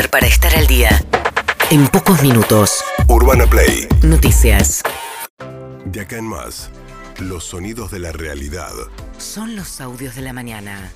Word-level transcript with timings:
saber 0.00 0.10
para 0.10 0.26
estar 0.26 0.54
al 0.56 0.66
día. 0.66 0.88
En 1.70 1.86
pocos 1.88 2.22
minutos. 2.22 2.82
Urbana 3.08 3.46
Play. 3.46 3.86
Noticias. 4.02 4.82
De 5.84 6.00
acá 6.00 6.16
en 6.16 6.24
más, 6.24 6.70
los 7.18 7.44
sonidos 7.44 7.90
de 7.90 7.98
la 7.98 8.12
realidad. 8.12 8.72
Son 9.18 9.56
los 9.56 9.80
audios 9.80 10.14
de 10.14 10.22
la 10.22 10.32
mañana. 10.32 10.92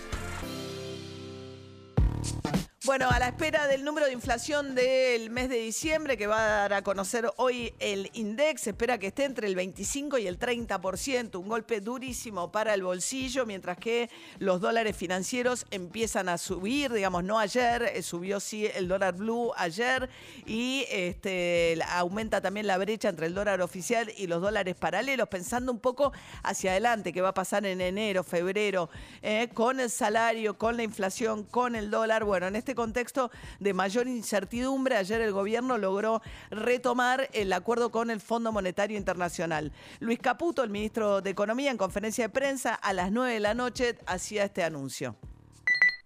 Bueno, 2.87 3.09
a 3.09 3.19
la 3.19 3.29
espera 3.29 3.67
del 3.67 3.83
número 3.83 4.05
de 4.05 4.13
inflación 4.13 4.75
del 4.75 5.31
mes 5.31 5.49
de 5.49 5.57
diciembre 5.57 6.19
que 6.19 6.27
va 6.27 6.37
a 6.37 6.49
dar 6.49 6.73
a 6.75 6.83
conocer 6.83 7.33
hoy 7.39 7.73
el 7.79 8.11
INDEX, 8.13 8.61
se 8.61 8.71
espera 8.71 8.99
que 8.99 9.07
esté 9.07 9.25
entre 9.25 9.47
el 9.47 9.55
25 9.55 10.19
y 10.19 10.27
el 10.27 10.39
30%, 10.39 11.37
un 11.37 11.49
golpe 11.49 11.81
durísimo 11.81 12.53
para 12.53 12.75
el 12.75 12.83
bolsillo, 12.83 13.47
mientras 13.47 13.79
que 13.79 14.11
los 14.39 14.61
dólares 14.61 14.95
financieros 14.95 15.65
empiezan 15.71 16.29
a 16.29 16.37
subir, 16.37 16.93
digamos, 16.93 17.25
no 17.25 17.39
ayer, 17.39 17.85
eh, 17.85 18.03
subió 18.03 18.39
sí 18.39 18.67
el 18.67 18.87
dólar 18.87 19.15
blue 19.15 19.53
ayer 19.57 20.11
y 20.45 20.85
este, 20.91 21.79
aumenta 21.89 22.43
también 22.43 22.67
la 22.67 22.77
brecha 22.77 23.09
entre 23.09 23.29
el 23.29 23.35
dólar 23.35 23.63
oficial 23.63 24.13
y 24.15 24.27
los 24.27 24.43
dólares 24.43 24.75
paralelos, 24.75 25.29
pensando 25.29 25.73
un 25.73 25.81
poco 25.81 26.13
hacia 26.43 26.73
adelante, 26.73 27.15
qué 27.15 27.23
va 27.23 27.31
a 27.31 27.35
pasar 27.35 27.65
en 27.65 27.81
enero, 27.81 28.23
febrero, 28.25 28.91
eh, 29.23 29.49
con 29.55 29.81
el 29.81 29.89
salario, 29.89 30.59
con 30.59 30.77
la 30.77 30.83
inflación, 30.83 31.45
con 31.45 31.77
el 31.77 31.91
dólar. 31.91 32.25
Bueno, 32.25 32.49
en 32.49 32.57
este 32.57 32.74
contexto 32.75 33.31
de 33.61 33.75
mayor 33.75 34.09
incertidumbre, 34.09 34.97
ayer 34.97 35.21
el 35.21 35.33
gobierno 35.33 35.79
logró 35.79 36.23
retomar 36.51 37.29
el 37.33 37.53
acuerdo 37.53 37.91
con 37.91 38.11
el 38.11 38.21
Fondo 38.21 38.53
Monetario 38.53 38.97
Internacional. 38.97 39.73
Luis 40.01 40.19
Caputo, 40.19 40.63
el 40.63 40.71
ministro 40.71 41.21
de 41.21 41.31
Economía, 41.31 41.71
en 41.71 41.77
conferencia 41.77 42.25
de 42.25 42.29
prensa 42.29 42.75
a 42.75 42.93
las 42.93 43.13
9 43.13 43.35
de 43.35 43.41
la 43.41 43.55
noche 43.55 43.99
hacía 44.07 44.45
este 44.45 44.63
anuncio. 44.63 45.17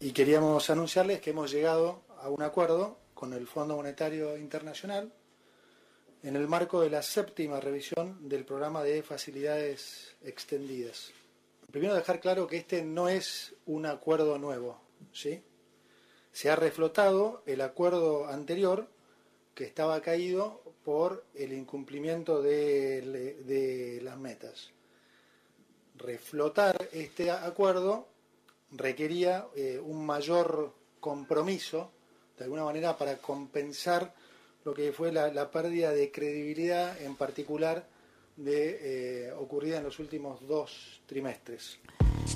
Y 0.01 0.13
queríamos 0.13 0.71
anunciarles 0.71 1.21
que 1.21 1.31
hemos 1.31 1.51
llegado 1.51 2.03
a 2.21 2.29
un 2.29 2.43
acuerdo 2.43 2.99
con 3.15 3.33
el 3.33 3.47
Fondo 3.47 3.77
Monetario 3.77 4.37
Internacional 4.37 5.13
en 6.23 6.37
el 6.37 6.49
marco 6.49 6.81
de 6.81 6.91
la 6.91 7.03
séptima 7.03 7.61
revisión 7.61 8.29
del 8.29 8.45
programa 8.45 8.83
de 8.83 9.03
facilidades 9.03 10.17
extendidas. 10.23 11.13
Primero 11.71 11.95
dejar 11.95 12.21
claro 12.21 12.47
que 12.47 12.57
este 12.57 12.83
no 12.83 13.09
es 13.09 13.55
un 13.67 13.87
acuerdo 13.87 14.39
nuevo, 14.39 14.81
¿sí? 15.13 15.43
Se 16.39 16.51
ha 16.51 16.55
reflotado 16.55 17.43
el 17.47 17.61
acuerdo 17.63 18.29
anterior 18.29 18.87
que 19.57 19.65
estaba 19.65 20.01
caído 20.01 20.63
por 20.85 21.25
el 21.35 21.53
incumplimiento 21.53 22.41
de, 22.41 23.99
las 24.05 24.17
metas. 24.19 24.71
Reflotar 25.97 26.91
este 26.93 27.33
acuerdo 27.33 28.07
requería 28.71 29.49
eh, 29.57 29.81
un 29.85 30.07
mayor 30.07 30.73
compromiso, 31.01 31.91
de 32.39 32.45
alguna 32.45 32.63
manera, 32.63 32.97
para 32.97 33.17
compensar 33.17 34.15
lo 34.65 34.75
que 34.75 34.93
fue 34.93 35.11
la, 35.11 35.51
pérdida 35.51 35.91
de 35.91 36.13
credibilidad, 36.13 37.03
en 37.03 37.17
particular 37.17 37.85
de, 38.37 39.27
eh, 39.27 39.33
ocurrida 39.33 39.79
en 39.79 39.83
los 39.83 39.99
últimos 39.99 40.47
dos 40.47 41.01
trimestres. 41.07 41.81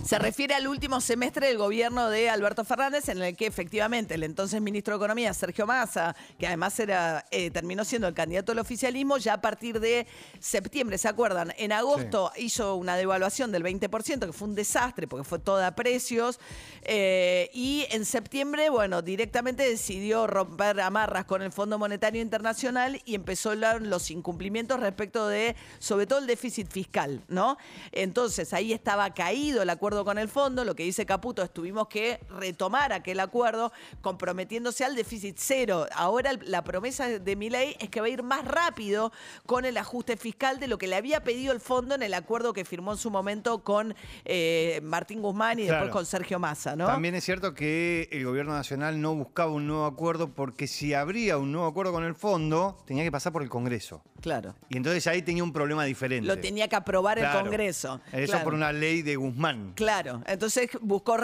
Se 0.04 0.18
refiere 0.18 0.54
al 0.54 0.66
último 0.66 1.00
semestre 1.00 1.48
del 1.48 1.58
gobierno 1.58 2.10
de 2.10 2.28
Alberto 2.28 2.64
Fernández, 2.64 3.08
en 3.08 3.22
el 3.22 3.36
que 3.36 3.46
efectivamente 3.46 4.14
el 4.14 4.24
entonces 4.24 4.60
ministro 4.60 4.94
de 4.94 4.96
Economía, 4.96 5.32
Sergio 5.32 5.66
Massa, 5.66 6.16
que 6.38 6.46
además 6.46 6.78
era, 6.80 7.24
eh, 7.30 7.50
terminó 7.50 7.84
siendo 7.84 8.08
el 8.08 8.14
candidato 8.14 8.52
al 8.52 8.58
oficialismo, 8.58 9.18
ya 9.18 9.34
a 9.34 9.40
partir 9.40 9.80
de 9.80 10.06
septiembre, 10.40 10.98
¿se 10.98 11.08
acuerdan? 11.08 11.52
En 11.56 11.72
agosto 11.72 12.32
hizo 12.36 12.76
una 12.76 12.96
devaluación 12.96 13.52
del 13.52 13.62
20%, 13.62 14.26
que 14.26 14.32
fue 14.32 14.48
un 14.48 14.54
desastre 14.54 15.06
porque 15.06 15.24
fue 15.24 15.38
toda 15.38 15.68
a 15.68 15.74
precios. 15.74 16.40
Eh, 16.82 17.50
y 17.52 17.86
en 17.90 18.04
septiembre, 18.04 18.70
bueno, 18.70 19.02
directamente 19.02 19.62
decidió 19.62 20.26
romper 20.26 20.80
amarras 20.80 21.24
con 21.26 21.42
el 21.42 21.52
Fondo 21.52 21.78
Monetario 21.78 22.20
Internacional 22.20 23.00
y 23.04 23.14
empezó 23.14 23.54
los 23.54 24.10
incumplimientos 24.10 24.80
respecto 24.80 25.28
de, 25.28 25.54
sobre 25.78 26.06
todo, 26.06 26.18
el 26.18 26.26
déficit 26.26 26.68
fiscal, 26.70 27.22
¿no? 27.28 27.56
Entonces 27.92 28.52
ahí 28.52 28.72
estaba 28.72 29.12
caído 29.14 29.64
la 29.64 29.76
acuerdo 29.82 30.04
con 30.04 30.16
el 30.16 30.28
fondo, 30.28 30.64
lo 30.64 30.76
que 30.76 30.84
dice 30.84 31.04
Caputo 31.04 31.42
es 31.42 31.50
tuvimos 31.50 31.88
que 31.88 32.20
retomar 32.38 32.92
aquel 32.92 33.18
acuerdo 33.18 33.72
comprometiéndose 34.00 34.84
al 34.84 34.94
déficit 34.94 35.34
cero. 35.40 35.88
Ahora 35.92 36.30
la 36.44 36.62
promesa 36.62 37.08
de 37.18 37.34
mi 37.34 37.50
ley 37.50 37.74
es 37.80 37.90
que 37.90 38.00
va 38.00 38.06
a 38.06 38.10
ir 38.10 38.22
más 38.22 38.44
rápido 38.44 39.10
con 39.44 39.64
el 39.64 39.76
ajuste 39.76 40.16
fiscal 40.16 40.60
de 40.60 40.68
lo 40.68 40.78
que 40.78 40.86
le 40.86 40.94
había 40.94 41.24
pedido 41.24 41.52
el 41.52 41.58
fondo 41.58 41.96
en 41.96 42.04
el 42.04 42.14
acuerdo 42.14 42.52
que 42.52 42.64
firmó 42.64 42.92
en 42.92 42.98
su 42.98 43.10
momento 43.10 43.64
con 43.64 43.96
eh, 44.24 44.78
Martín 44.84 45.20
Guzmán 45.20 45.58
y 45.58 45.64
después 45.64 45.90
con 45.90 46.06
Sergio 46.06 46.38
Massa. 46.38 46.76
¿no? 46.76 46.86
También 46.86 47.16
es 47.16 47.24
cierto 47.24 47.52
que 47.52 48.08
el 48.12 48.24
gobierno 48.24 48.52
nacional 48.52 49.00
no 49.00 49.16
buscaba 49.16 49.50
un 49.50 49.66
nuevo 49.66 49.86
acuerdo 49.86 50.28
porque 50.28 50.68
si 50.68 50.94
habría 50.94 51.38
un 51.38 51.50
nuevo 51.50 51.66
acuerdo 51.66 51.90
con 51.90 52.04
el 52.04 52.14
fondo, 52.14 52.78
tenía 52.86 53.02
que 53.02 53.10
pasar 53.10 53.32
por 53.32 53.42
el 53.42 53.48
Congreso. 53.48 54.00
Claro. 54.20 54.54
Y 54.68 54.76
entonces 54.76 55.04
ahí 55.08 55.22
tenía 55.22 55.42
un 55.42 55.52
problema 55.52 55.84
diferente. 55.84 56.28
Lo 56.28 56.38
tenía 56.38 56.68
que 56.68 56.76
aprobar 56.76 57.18
el 57.18 57.28
Congreso. 57.32 58.00
Eso 58.12 58.38
por 58.44 58.54
una 58.54 58.72
ley 58.72 59.02
de 59.02 59.16
Guzmán. 59.16 59.71
Claro, 59.74 60.22
entonces 60.26 60.70
buscó, 60.80 61.16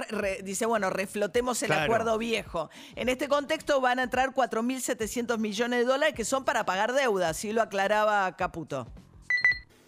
dice, 0.42 0.66
bueno, 0.66 0.90
reflotemos 0.90 1.62
el 1.62 1.72
acuerdo 1.72 2.18
viejo. 2.18 2.70
En 2.96 3.08
este 3.08 3.28
contexto 3.28 3.80
van 3.80 3.98
a 3.98 4.04
entrar 4.04 4.32
4.700 4.34 5.38
millones 5.38 5.80
de 5.80 5.84
dólares 5.84 6.14
que 6.14 6.24
son 6.24 6.44
para 6.44 6.64
pagar 6.64 6.92
deudas, 6.92 7.30
así 7.30 7.52
lo 7.52 7.62
aclaraba 7.62 8.34
Caputo. 8.36 8.86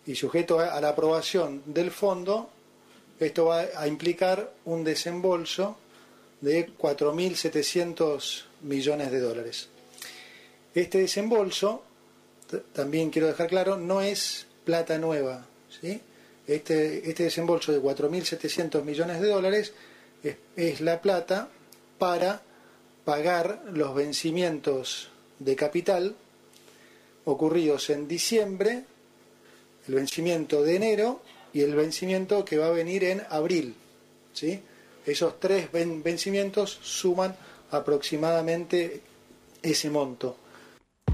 Y 0.07 0.15
sujeto 0.15 0.61
a 0.61 0.81
la 0.81 0.91
aprobación 0.91 1.63
del 1.67 1.91
fondo, 1.91 2.51
esto 3.19 3.47
va 3.47 3.65
a 3.77 3.87
implicar 3.87 4.53
un 4.65 4.85
desembolso 4.85 5.77
de 6.41 6.69
4.700 6.77 8.45
millones 8.63 9.11
de 9.11 9.21
dólares. 9.21 9.69
Este 10.75 10.99
desembolso, 10.99 11.83
también 12.73 13.11
quiero 13.11 13.29
dejar 13.29 13.49
claro, 13.49 13.77
no 13.77 14.01
es 14.01 14.47
plata 14.65 14.99
nueva, 14.99 15.47
¿sí? 15.81 16.01
Este, 16.51 17.09
este, 17.09 17.23
desembolso 17.23 17.71
de 17.71 17.81
4.700 17.81 18.83
millones 18.83 19.21
de 19.21 19.29
dólares 19.29 19.73
es, 20.57 20.81
la 20.81 21.01
plata 21.01 21.49
para 21.97 22.43
pagar 23.05 23.63
los 23.73 23.95
vencimientos 23.95 25.11
de 25.39 25.55
capital 25.55 26.17
ocurridos 27.25 27.89
en 27.91 28.09
diciembre, 28.09 28.83
el 29.87 29.95
vencimiento 29.95 30.65
de 30.65 30.75
enero 30.75 31.23
y 31.53 31.61
el 31.61 31.77
vencimiento 31.77 32.45
que 32.45 32.59
va 32.59 32.67
a 32.67 32.71
venir 32.71 33.05
en 33.05 33.23
abril. 33.31 33.77
¿sí? 34.33 34.61
Esos 35.07 35.39
tres 35.39 35.71
vencimientos 35.71 36.81
suman 36.83 37.37
aproximadamente 37.71 39.03
ese 39.63 39.89
monto. 39.89 40.37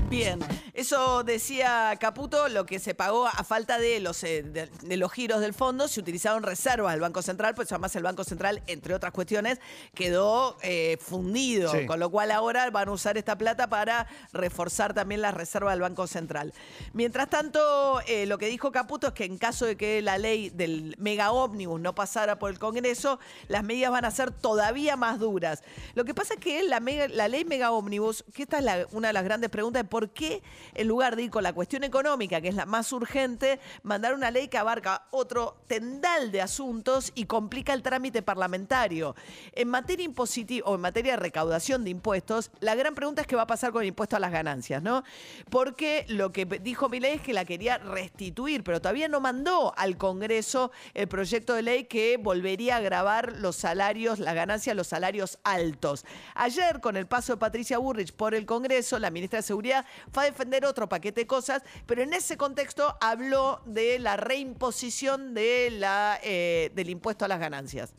Bien, 0.09 0.39
eso 0.73 1.25
decía 1.25 1.97
Caputo, 1.99 2.49
lo 2.49 2.65
que 2.65 2.79
se 2.79 2.95
pagó 2.95 3.27
a 3.27 3.43
falta 3.43 3.77
de 3.79 3.99
los, 3.99 4.23
eh, 4.23 4.45
de, 4.45 4.97
los 4.97 5.11
giros 5.11 5.41
del 5.41 5.53
fondo, 5.53 5.89
se 5.89 5.99
utilizaron 5.99 6.45
reservas 6.45 6.93
del 6.93 7.01
Banco 7.01 7.23
Central, 7.23 7.57
pues 7.57 7.73
además 7.73 7.97
el 7.97 8.05
Banco 8.05 8.23
Central, 8.23 8.63
entre 8.69 8.95
otras 8.95 9.13
cuestiones, 9.13 9.59
quedó 9.95 10.59
eh, 10.63 10.97
fundido, 11.01 11.73
con 11.89 11.99
lo 11.99 12.09
cual 12.09 12.31
ahora 12.31 12.71
van 12.71 12.89
a 12.89 12.93
usar 12.93 13.19
esta 13.19 13.37
plata 13.37 13.69
para 13.69 14.07
reforzar 14.33 14.95
también 14.95 15.23
las 15.23 15.35
reservas 15.35 15.73
del 15.73 15.81
Banco 15.81 16.07
Central. 16.07 16.53
Mientras 16.93 17.29
tanto, 17.29 18.01
eh, 18.07 18.27
lo 18.27 18.39
que 18.39 18.47
dijo 18.47 18.71
Caputo 18.71 19.09
es 19.09 19.13
que 19.13 19.25
en 19.25 19.39
caso 19.39 19.67
de 19.67 19.77
que 19.77 20.03
la 20.03 20.19
ley 20.19 20.51
del 20.51 20.95
mega 20.99 21.33
ómnibus 21.33 21.81
no 21.81 21.97
pasara 21.97 22.39
por 22.39 22.53
el 22.53 22.61
Congreso, 22.61 23.19
las 23.49 23.65
medidas 23.65 23.91
van 23.91 24.05
a 24.05 24.13
ser 24.13 24.31
todavía 24.31 24.97
más 24.97 25.19
duras. 25.19 25.65
Lo 25.95 26.05
que 26.05 26.15
pasa 26.15 26.35
es 26.35 26.41
que 26.41 26.63
la, 26.63 26.79
la 26.81 27.27
ley 27.27 27.45
mega 27.45 27.73
ómnibus, 27.73 28.25
que 28.33 28.45
esta 28.45 28.59
es 28.59 28.87
una 28.93 29.09
de 29.09 29.13
las 29.13 29.25
grandes 29.25 29.51
preguntas, 29.51 29.83
¿por 29.97 30.11
qué 30.11 30.43
en 30.75 30.89
lugar 30.89 31.17
de 31.17 31.23
ir 31.23 31.31
con 31.31 31.43
la 31.43 31.55
cuestión 31.55 31.83
económica, 31.83 32.43
que 32.43 32.49
es 32.49 32.55
la 32.55 32.67
más 32.67 32.93
urgente, 32.93 33.59
mandar 33.83 34.13
una 34.13 34.31
ley 34.31 34.49
que 34.49 34.59
abarca 34.59 35.07
otro 35.11 35.57
tendal 35.69 36.31
de 36.31 36.43
asuntos 36.43 37.13
y 37.15 37.25
complica 37.25 37.73
el 37.73 37.83
trámite 37.83 38.21
parlamentario? 38.21 39.17
En 39.53 39.69
materia 39.69 40.05
impositiva 40.05 40.69
o 40.69 40.75
en 40.75 40.83
materia 40.83 41.13
de 41.13 41.17
recaudación 41.17 41.83
de 41.83 41.89
impuestos, 41.89 42.51
la 42.61 42.75
gran 42.75 42.95
pregunta 42.95 43.23
es 43.23 43.27
qué 43.27 43.37
va 43.37 43.45
a 43.45 43.47
pasar 43.47 43.73
con 43.73 43.81
el 43.81 43.89
impuesto 43.89 44.17
a 44.17 44.21
las 44.21 44.33
ganancias, 44.33 44.83
¿no? 44.83 45.03
Porque 45.49 46.05
lo 46.09 46.31
que 46.31 46.45
dijo 46.45 46.91
mi 46.91 47.01
ley 47.01 47.15
es 47.15 47.23
que 47.23 47.33
la 47.33 47.47
quería 47.47 47.79
restituir, 47.79 48.65
pero 48.65 48.83
todavía 48.83 49.09
no 49.09 49.21
mandó 49.21 49.73
al 49.79 49.97
Congreso 49.97 50.73
el 50.93 51.09
proyecto 51.09 51.55
de 51.55 51.63
ley 51.63 51.85
que 51.85 52.19
volvería 52.19 52.77
a 52.77 52.81
grabar 52.81 53.33
los 53.39 53.57
salarios, 53.57 54.19
la 54.19 54.35
ganancia, 54.35 54.75
los 54.75 54.89
salarios 54.89 55.39
altos. 55.43 56.05
Ayer, 56.35 56.83
con 56.83 56.99
el 56.99 57.07
paso 57.07 57.33
de 57.33 57.39
Patricia 57.39 57.79
Burrich 57.79 58.13
por 58.13 58.35
el 58.35 58.45
Congreso, 58.45 58.99
la 58.99 59.09
ministra 59.09 59.39
de 59.39 59.43
Seguridad 59.43 59.86
fue 60.13 60.25
a 60.25 60.27
defender 60.27 60.65
otro 60.65 60.89
paquete 60.89 61.23
de 61.23 61.27
cosas, 61.27 61.63
pero 61.87 62.03
en 62.03 62.13
ese 62.13 62.37
contexto 62.37 62.97
habló 63.01 63.61
de 63.67 63.99
la 63.99 64.17
reimposición 64.17 65.35
eh, 65.37 66.71
del 66.75 66.91
impuesto 66.91 67.25
a 67.25 67.29
las 67.29 67.41
ganancias. 67.41 67.95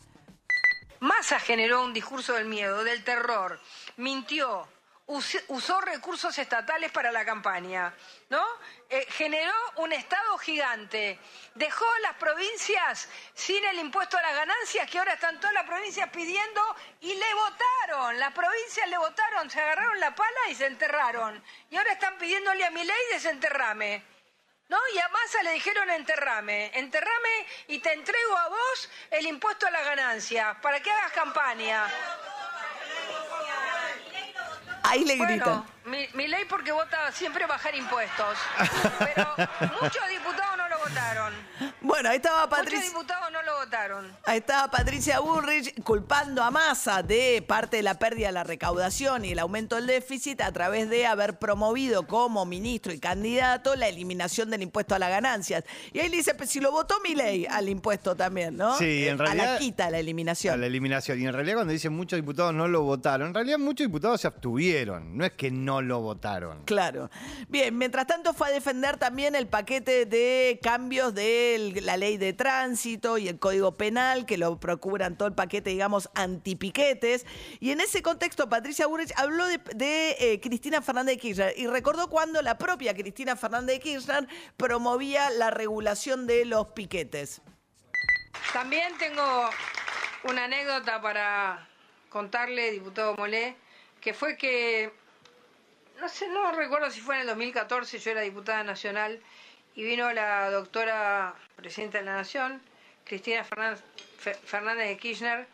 Massa 0.99 1.39
generó 1.39 1.83
un 1.83 1.93
discurso 1.93 2.33
del 2.33 2.45
miedo, 2.45 2.83
del 2.83 3.03
terror, 3.03 3.59
mintió, 3.97 4.67
usó 5.07 5.81
recursos 5.81 6.38
estatales 6.38 6.92
para 6.92 7.12
la 7.12 7.24
campaña, 7.24 7.94
¿no? 8.30 8.45
Eh, 8.89 9.06
generó 9.09 9.54
un 9.77 9.94
Estado 9.94 10.38
gigante, 10.38 11.19
dejó 11.56 11.86
las 12.01 12.15
provincias 12.15 13.07
sin 13.33 13.63
el 13.63 13.80
impuesto 13.80 14.18
a 14.18 14.21
las 14.21 14.36
ganancias, 14.36 14.89
que 14.89 15.00
ahora 15.00 15.13
están 15.13 15.39
todas 15.39 15.54
las 15.54 15.65
provincias 15.65 16.09
pidiendo 16.09 16.62
y 17.01 17.13
le 17.13 17.33
votaron 17.33 17.77
las 18.19 18.33
provincias 18.33 18.89
le 18.89 18.98
votaron, 18.98 19.50
se 19.50 19.59
agarraron 19.62 20.00
la 20.00 20.13
pala 20.13 20.50
y 20.50 20.56
se 20.56 20.65
enterraron. 20.65 21.44
Y 21.69 21.77
ahora 21.77 21.94
están 21.94 22.18
pidiéndole 22.18 22.65
a 22.65 22.71
mi 22.71 22.83
ley 22.83 23.01
desenterrame. 23.12 24.04
¿No? 24.69 24.77
Y 24.94 25.00
a 25.00 25.07
Massa 25.07 25.44
le 25.44 25.54
dijeron 25.54 25.89
enterrame, 25.89 26.71
enterrame 26.74 27.48
y 27.68 27.80
te 27.80 27.94
entrego 27.94 28.38
a 28.38 28.50
vos 28.50 28.89
el 29.12 29.25
impuesto 29.25 29.65
a 29.65 29.71
la 29.71 29.81
ganancia 29.81 30.57
para 30.62 30.81
que 30.81 30.92
hagas 30.92 31.13
campaña. 31.13 31.88
Ahí 34.87 35.03
le 35.05 35.15
gritan. 35.15 35.39
Bueno, 35.39 35.65
mi, 35.85 36.07
mi 36.13 36.27
ley 36.27 36.45
porque 36.45 36.71
vota 36.71 37.11
siempre 37.11 37.45
bajar 37.45 37.75
impuestos. 37.75 38.37
Pero 38.99 39.35
muchos 39.81 40.07
diputados 40.09 40.57
no 40.57 40.67
lo 40.69 40.79
votaron. 40.79 41.33
Bueno, 41.87 42.09
ahí 42.09 42.17
estaba 42.17 42.41
Muchos 42.47 42.59
Patricia. 42.59 42.85
diputados 42.89 43.31
no 43.31 43.41
lo 43.43 43.59
votaron. 43.59 44.05
Ahí 44.25 44.39
estaba 44.39 44.69
Patricia 44.69 45.19
Bullrich 45.21 45.81
culpando 45.83 46.43
a 46.43 46.51
Massa 46.51 47.01
de 47.01 47.41
parte 47.47 47.77
de 47.77 47.83
la 47.83 47.97
pérdida 47.97 48.27
de 48.27 48.33
la 48.33 48.43
recaudación 48.43 49.23
y 49.23 49.31
el 49.31 49.39
aumento 49.39 49.77
del 49.77 49.87
déficit 49.87 50.41
a 50.41 50.51
través 50.51 50.89
de 50.89 51.05
haber 51.07 51.39
promovido 51.39 52.05
como 52.05 52.45
ministro 52.45 52.91
y 52.91 52.99
candidato 52.99 53.75
la 53.77 53.87
eliminación 53.87 54.49
del 54.49 54.63
impuesto 54.63 54.95
a 54.95 54.99
las 54.99 55.09
ganancias. 55.09 55.63
Y 55.93 55.99
ahí 55.99 56.09
le 56.09 56.17
dice, 56.17 56.35
pues 56.35 56.49
si 56.49 56.59
lo 56.59 56.71
votó 56.71 56.95
mi 57.01 57.15
ley 57.15 57.45
al 57.49 57.69
impuesto 57.69 58.15
también, 58.15 58.57
¿no? 58.57 58.77
Sí, 58.77 59.07
en 59.07 59.07
Eh, 59.07 59.11
A 59.11 59.15
la 59.15 59.23
realidad- 59.25 59.57
quita, 59.59 59.85
a 59.85 59.91
la 59.91 59.97
A 59.97 59.99
eliminación. 60.01 60.59
la 60.59 60.67
eliminación. 60.67 61.21
Y 61.21 61.25
en 61.25 61.33
realidad 61.33 61.55
cuando 61.55 61.71
dicen 61.73 61.93
muchos 61.93 62.17
diputados 62.17 62.53
no 62.53 62.67
lo 62.67 62.81
votaron, 62.83 63.29
en 63.29 63.33
realidad 63.33 63.59
muchos 63.59 63.87
diputados 63.87 64.19
se 64.21 64.27
abstuvieron. 64.27 65.17
No 65.17 65.23
es 65.25 65.31
que 65.31 65.51
no 65.51 65.81
lo 65.81 66.01
votaron. 66.01 66.63
Claro. 66.65 67.09
Bien, 67.47 67.77
mientras 67.77 68.07
tanto 68.07 68.33
fue 68.33 68.49
a 68.49 68.51
defender 68.51 68.97
también 68.97 69.35
el 69.35 69.47
paquete 69.47 70.05
de 70.05 70.59
cambios 70.61 71.13
de 71.15 71.55
la 71.81 71.97
ley 71.97 72.18
de 72.18 72.33
tránsito 72.33 73.18
y 73.18 73.27
el 73.27 73.39
código 73.39 73.77
penal, 73.77 74.25
que 74.25 74.38
lo 74.38 74.59
procuran 74.59 75.18
todo 75.18 75.27
el 75.27 75.35
paquete, 75.35 75.69
digamos, 75.69 76.09
antipiquetes. 76.15 77.25
Y 77.59 77.71
en 77.71 77.81
ese 77.81 78.01
contexto, 78.01 78.50
Patricia 78.50 78.88
Burrich 78.88 79.13
habló 79.15 79.45
de, 79.45 80.15
eh, 80.19 80.39
Cristina 80.41 80.81
Fernández 80.81 81.15
de 81.15 81.21
Kirchner 81.21 81.53
y 81.57 81.68
recordó 81.68 82.09
cuando 82.09 82.41
la 82.41 82.57
propia 82.57 82.94
Cristina 82.94 83.35
Fernández 83.35 83.75
de 83.75 83.79
Kirchner 83.79 84.27
promovía 84.57 85.29
la 85.29 85.51
regulación 85.51 86.27
de 86.27 86.45
los 86.45 86.68
piquetes. 86.68 87.41
También 88.53 88.97
tengo 88.97 89.50
una 90.23 90.45
anécdota 90.45 91.01
para 91.01 91.68
contarle, 92.09 92.71
diputado 92.71 93.15
Molé, 93.15 93.56
que 94.01 94.13
fue 94.13 94.38
que, 94.38 94.94
no 96.00 96.09
sé, 96.09 96.27
no 96.30 96.51
recuerdo 96.51 96.89
si 96.89 97.01
fue 97.01 97.15
en 97.15 97.21
el 97.21 97.27
2014, 97.27 98.00
yo 98.00 98.12
era 98.12 98.21
diputada 98.21 98.63
nacional, 98.63 99.21
y 99.77 99.83
vino 99.83 100.12
la 100.12 100.50
doctora 100.50 101.33
presidenta 101.56 102.00
de 102.00 102.03
la 102.06 102.15
Nación, 102.15 102.62
Cristina 103.06 103.44
Fernández, 103.45 103.81
Fe- 104.18 104.33
Fernández 104.33 104.88
de 104.89 104.97
Kirchner, 104.97 105.47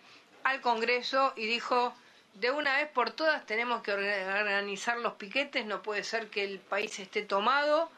al 0.43 0.61
Congreso 0.61 1.33
y 1.35 1.45
dijo, 1.45 1.93
de 2.33 2.49
una 2.49 2.77
vez 2.77 2.87
por 2.89 3.11
todas 3.11 3.45
tenemos 3.45 3.83
que 3.83 3.91
orga- 3.93 4.39
organizar 4.41 4.97
los 4.97 5.13
piquetes, 5.13 5.65
no 5.65 5.83
puede 5.83 6.03
ser 6.03 6.29
que 6.29 6.43
el 6.45 6.57
país 6.59 6.97
esté 6.99 7.21
tomado, 7.21 7.91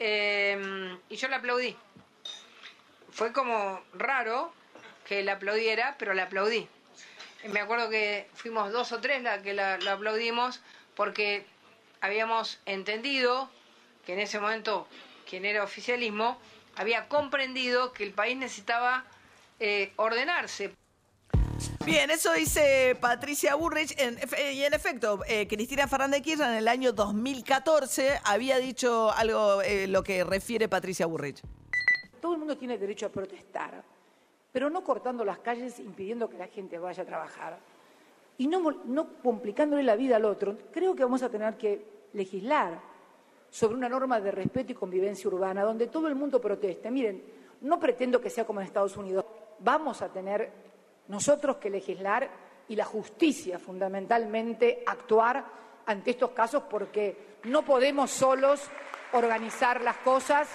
Eh, 0.00 0.98
y 1.08 1.14
yo 1.16 1.28
le 1.28 1.36
aplaudí 1.36 1.76
fue 3.12 3.32
como 3.32 3.80
raro 3.94 4.52
que 5.06 5.22
la 5.22 5.34
aplaudiera, 5.34 5.94
pero 6.00 6.14
la 6.14 6.24
aplaudí. 6.24 6.66
Me 7.44 7.60
acuerdo 7.60 7.88
que 7.90 8.28
fuimos 8.34 8.72
dos 8.72 8.90
o 8.90 9.00
tres 9.00 9.22
la 9.22 9.40
que 9.40 9.54
la, 9.54 9.78
la 9.78 9.92
aplaudimos 9.92 10.60
porque 10.96 11.46
habíamos 12.00 12.58
entendido 12.66 13.48
que 14.04 14.14
en 14.14 14.18
ese 14.18 14.40
momento 14.40 14.88
quien 15.24 15.44
era 15.44 15.64
oficialismo 15.64 16.38
había 16.76 17.08
comprendido 17.08 17.92
que 17.92 18.04
el 18.04 18.12
país 18.12 18.36
necesitaba 18.36 19.04
eh, 19.60 19.92
ordenarse. 19.96 20.72
Bien, 21.84 22.10
eso 22.10 22.32
dice 22.32 22.96
Patricia 23.00 23.54
Burrich. 23.54 23.94
En 23.98 24.18
y 24.52 24.64
en 24.64 24.74
efecto, 24.74 25.20
eh, 25.28 25.46
Cristina 25.46 25.86
Fernández 25.86 26.20
de 26.20 26.22
Kirchner 26.22 26.50
en 26.50 26.56
el 26.56 26.68
año 26.68 26.92
2014 26.92 28.20
había 28.24 28.58
dicho 28.58 29.12
algo, 29.12 29.62
eh, 29.62 29.86
lo 29.86 30.02
que 30.02 30.24
refiere 30.24 30.68
Patricia 30.68 31.06
Burrich. 31.06 31.42
Todo 32.20 32.32
el 32.32 32.38
mundo 32.38 32.56
tiene 32.56 32.78
derecho 32.78 33.06
a 33.06 33.08
protestar, 33.10 33.84
pero 34.50 34.70
no 34.70 34.82
cortando 34.82 35.24
las 35.24 35.38
calles, 35.38 35.78
impidiendo 35.78 36.28
que 36.28 36.38
la 36.38 36.48
gente 36.48 36.78
vaya 36.78 37.02
a 37.02 37.06
trabajar 37.06 37.58
y 38.38 38.48
no 38.48 38.62
complicándole 39.22 39.82
la 39.82 39.94
vida 39.94 40.16
al 40.16 40.24
otro. 40.24 40.56
Creo 40.72 40.96
que 40.96 41.04
vamos 41.04 41.22
a 41.22 41.28
tener 41.28 41.56
que 41.56 41.84
legislar 42.14 42.80
sobre 43.54 43.76
una 43.76 43.88
norma 43.88 44.20
de 44.20 44.32
respeto 44.32 44.72
y 44.72 44.74
convivencia 44.74 45.28
urbana 45.28 45.62
donde 45.62 45.86
todo 45.86 46.08
el 46.08 46.16
mundo 46.16 46.40
proteste. 46.40 46.90
Miren, 46.90 47.22
no 47.60 47.78
pretendo 47.78 48.20
que 48.20 48.28
sea 48.28 48.44
como 48.44 48.60
en 48.60 48.66
Estados 48.66 48.96
Unidos. 48.96 49.24
Vamos 49.60 50.02
a 50.02 50.08
tener 50.08 50.50
nosotros 51.06 51.58
que 51.58 51.70
legislar 51.70 52.28
y 52.66 52.74
la 52.74 52.84
justicia 52.84 53.60
fundamentalmente 53.60 54.82
actuar 54.84 55.44
ante 55.86 56.10
estos 56.10 56.32
casos 56.32 56.64
porque 56.68 57.38
no 57.44 57.64
podemos 57.64 58.10
solos 58.10 58.60
organizar 59.12 59.82
las 59.82 59.98
cosas. 59.98 60.48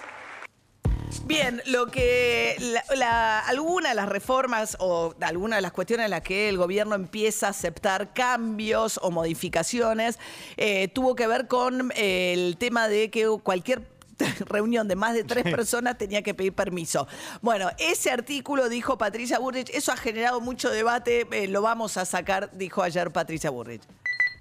Bien, 1.25 1.61
lo 1.65 1.87
que 1.87 2.55
la, 2.59 2.83
la- 2.95 3.39
alguna 3.39 3.89
de 3.89 3.95
las 3.95 4.09
reformas 4.09 4.77
o 4.79 5.13
alguna 5.21 5.55
de 5.57 5.61
las 5.61 5.71
cuestiones 5.71 6.05
en 6.05 6.11
las 6.11 6.21
que 6.21 6.49
el 6.49 6.57
gobierno 6.57 6.95
empieza 6.95 7.47
a 7.47 7.49
aceptar 7.51 8.13
cambios 8.13 8.99
o 9.01 9.11
modificaciones 9.11 10.19
eh, 10.57 10.87
tuvo 10.89 11.15
que 11.15 11.27
ver 11.27 11.47
con 11.47 11.91
eh, 11.95 12.33
el 12.33 12.57
tema 12.57 12.87
de 12.87 13.09
que 13.09 13.27
cualquier 13.43 13.81
reunión 14.45 14.87
de 14.87 14.95
más 14.95 15.13
de 15.13 15.23
tres 15.23 15.43
personas 15.43 15.97
tenía 15.97 16.21
que 16.21 16.33
pedir 16.33 16.53
permiso. 16.53 17.07
Bueno, 17.41 17.69
ese 17.77 18.11
artículo, 18.11 18.69
dijo 18.69 18.97
Patricia 18.97 19.39
Burrich, 19.39 19.69
eso 19.73 19.91
ha 19.91 19.97
generado 19.97 20.41
mucho 20.41 20.69
debate, 20.69 21.25
eh, 21.31 21.47
lo 21.47 21.61
vamos 21.61 21.97
a 21.97 22.05
sacar, 22.05 22.51
dijo 22.53 22.83
ayer 22.83 23.11
Patricia 23.11 23.49
Burrich. 23.49 23.81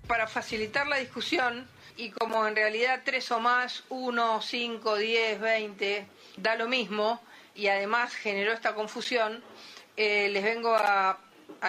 para 0.06 0.26
facilitar 0.26 0.87
la 0.87 0.97
discusión 0.97 1.67
y 1.99 2.11
como 2.11 2.47
en 2.47 2.55
realidad 2.55 3.03
tres 3.05 3.31
o 3.33 3.41
más, 3.41 3.83
uno, 3.89 4.41
cinco, 4.41 4.97
diez, 4.97 5.39
veinte, 5.41 6.06
da 6.37 6.55
lo 6.55 6.69
mismo 6.69 7.21
y 7.56 7.67
además 7.67 8.15
generó 8.15 8.53
esta 8.53 8.77
confusión, 8.77 9.43
eh, 9.97 10.29
les 10.31 10.45
vengo 10.45 10.75
a, 10.75 11.19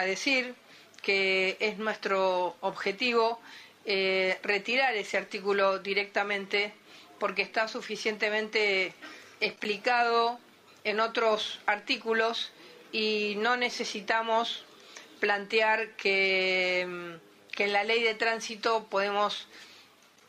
decir 0.06 0.54
que 1.02 1.56
es 1.58 1.78
nuestro 1.78 2.56
objetivo 2.60 3.40
eh, 3.86 4.38
retirar 4.44 4.94
ese 4.94 5.18
artículo 5.18 5.80
directamente 5.80 6.72
porque 7.18 7.42
está 7.42 7.66
suficientemente 7.66 8.94
explicado 9.40 10.38
en 10.84 11.00
otros 11.00 11.58
artículos 11.66 12.52
y 12.92 13.34
no 13.38 13.56
necesitamos 13.56 14.64
plantear 15.18 15.96
que, 15.96 17.18
que 17.50 17.64
en 17.64 17.72
la 17.72 17.82
ley 17.82 18.02
de 18.04 18.14
tránsito 18.14 18.86
podemos 18.88 19.48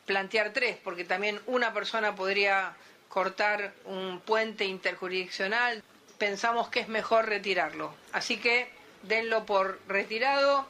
plantear 0.06 0.52
tres, 0.52 0.76
porque 0.82 1.04
también 1.04 1.40
una 1.46 1.72
persona 1.72 2.14
podría 2.14 2.74
cortar 3.08 3.72
un 3.84 4.20
puente 4.24 4.64
interjurisdiccional. 4.64 5.82
Pensamos 6.18 6.68
que 6.68 6.80
es 6.80 6.88
mejor 6.88 7.26
retirarlo. 7.26 7.94
Así 8.12 8.36
que 8.38 8.68
denlo 9.02 9.44
por 9.44 9.78
retirado. 9.88 10.66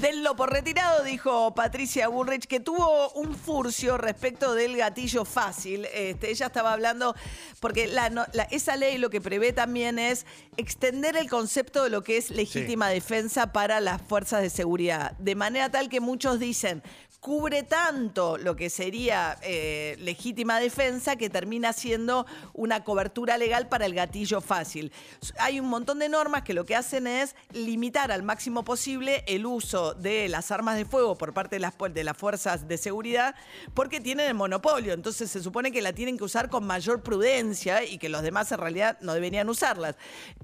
Denlo 0.00 0.34
por 0.34 0.50
retirado, 0.50 1.04
dijo 1.04 1.54
Patricia 1.54 2.08
Burrich, 2.08 2.46
que 2.46 2.58
tuvo 2.58 3.10
un 3.12 3.36
furcio 3.36 3.96
respecto 3.98 4.54
del 4.54 4.76
gatillo 4.76 5.24
fácil. 5.24 5.84
Este, 5.92 6.30
ella 6.30 6.46
estaba 6.46 6.72
hablando, 6.72 7.14
porque 7.60 7.86
la, 7.86 8.10
no- 8.10 8.26
la- 8.32 8.42
esa 8.44 8.74
ley 8.76 8.98
lo 8.98 9.10
que 9.10 9.20
prevé 9.20 9.52
también 9.52 10.00
es 10.00 10.26
extender 10.56 11.16
el 11.16 11.28
concepto 11.30 11.84
de 11.84 11.90
lo 11.90 12.02
que 12.02 12.16
es 12.16 12.30
legítima 12.30 12.88
defensa 12.88 13.52
para 13.52 13.80
las 13.80 14.02
fuerzas 14.02 14.42
de 14.42 14.50
seguridad. 14.50 15.12
De 15.18 15.36
manera 15.36 15.70
tal 15.70 15.88
que 15.88 16.00
muchos 16.00 16.40
dicen, 16.40 16.82
cubre 17.22 17.62
tanto 17.62 18.36
lo 18.36 18.56
que 18.56 18.68
sería 18.68 19.38
eh, 19.42 19.94
legítima 20.00 20.58
defensa 20.58 21.14
que 21.14 21.30
termina 21.30 21.72
siendo 21.72 22.26
una 22.52 22.82
cobertura 22.82 23.38
legal 23.38 23.68
para 23.68 23.86
el 23.86 23.94
gatillo 23.94 24.40
fácil. 24.40 24.92
Hay 25.38 25.60
un 25.60 25.68
montón 25.68 26.00
de 26.00 26.08
normas 26.08 26.42
que 26.42 26.52
lo 26.52 26.66
que 26.66 26.74
hacen 26.74 27.06
es 27.06 27.36
limitar 27.52 28.10
al 28.10 28.24
máximo 28.24 28.64
posible 28.64 29.22
el 29.28 29.46
uso 29.46 29.94
de 29.94 30.28
las 30.28 30.50
armas 30.50 30.76
de 30.76 30.84
fuego 30.84 31.16
por 31.16 31.32
parte 31.32 31.54
de 31.56 31.60
las, 31.60 31.74
de 31.94 32.02
las 32.02 32.16
fuerzas 32.16 32.66
de 32.66 32.76
seguridad 32.76 33.36
porque 33.72 34.00
tienen 34.00 34.26
el 34.26 34.34
monopolio. 34.34 34.92
Entonces 34.92 35.30
se 35.30 35.44
supone 35.44 35.70
que 35.70 35.80
la 35.80 35.92
tienen 35.92 36.18
que 36.18 36.24
usar 36.24 36.48
con 36.48 36.66
mayor 36.66 37.04
prudencia 37.04 37.84
y 37.84 37.98
que 37.98 38.08
los 38.08 38.22
demás 38.22 38.50
en 38.50 38.58
realidad 38.58 38.98
no 39.00 39.14
deberían 39.14 39.48
usarlas. 39.48 39.94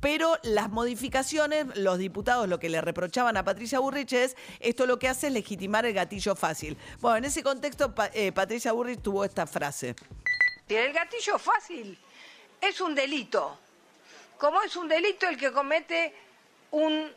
Pero 0.01 0.39
las 0.45 0.71
modificaciones, 0.71 1.77
los 1.77 1.99
diputados 1.99 2.49
lo 2.49 2.61
que 2.61 2.69
le 2.69 2.81
reprochaban 2.81 3.37
a 3.37 3.43
Patricia 3.43 3.81
Burrich 3.81 4.13
es 4.13 4.37
esto 4.61 4.87
lo 4.87 5.01
que 5.01 5.09
hace 5.09 5.27
es 5.27 5.33
legitimar 5.33 5.85
el 5.85 5.93
gatillo 5.93 6.37
fácil. 6.37 6.68
Bueno, 7.01 7.19
en 7.19 7.25
ese 7.27 7.43
contexto 7.43 7.95
eh, 8.13 8.33
Patricia 8.33 8.73
Burrich 8.73 9.01
tuvo 9.01 9.25
esta 9.25 9.47
frase. 9.47 9.95
El 10.69 10.93
gatillo 10.93 11.39
fácil 11.39 11.99
es 12.61 12.81
un 12.81 12.95
delito. 12.95 13.59
Como 14.39 14.63
es 14.63 14.77
un 14.77 14.89
delito 14.89 15.29
el 15.29 15.37
que 15.37 15.53
comete 15.53 16.15
un 16.71 17.11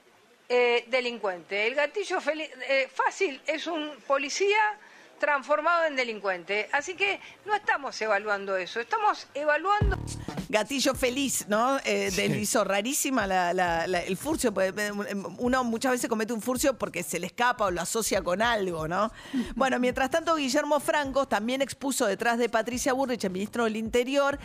eh, 0.48 0.86
delincuente. 0.88 1.68
El 1.68 1.76
gatillo 1.76 2.20
eh, 2.28 2.90
fácil 2.94 3.42
es 3.46 3.68
un 3.68 3.96
policía 4.08 4.78
transformado 5.22 5.86
en 5.86 5.96
delincuente. 5.96 6.68
Así 6.74 6.96
que 6.96 7.22
no 7.46 7.56
estamos 7.56 8.02
evaluando 8.02 8.58
eso, 8.58 8.82
estamos 8.82 9.28
evaluando... 9.34 9.98
Gatillo 10.50 10.94
feliz, 10.96 11.46
¿no? 11.48 11.78
Eh, 11.86 12.12
Deslizó 12.14 12.66
rarísima 12.66 13.26
la- 13.26 13.54
la- 13.54 13.88
la- 13.88 14.02
el 14.02 14.18
furcio. 14.18 14.54
pues, 14.54 14.74
eh, 14.78 14.92
Uno 15.38 15.64
muchas 15.64 15.94
veces 15.94 16.10
comete 16.10 16.34
un 16.34 16.42
furcio 16.42 16.78
porque 16.78 17.04
se 17.04 17.20
le 17.20 17.28
escapa 17.28 17.66
o 17.68 17.72
lo 17.72 17.80
asocia 17.80 18.22
con 18.22 18.42
algo, 18.42 18.86
¿no? 18.90 19.14
Bueno, 19.56 19.80
mientras 19.80 20.10
tanto, 20.10 20.36
Guillermo 20.36 20.82
Franco 20.82 21.26
también 21.28 21.62
expuso 21.62 22.06
detrás 22.06 22.38
de 22.38 22.50
Patricia 22.50 22.92
Burrich, 22.92 23.24
el 23.24 23.30
ministro 23.32 23.64
del 23.64 23.78
Interior, 23.78 24.40